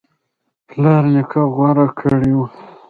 [0.67, 2.39] پلار نیکه غوره کړی و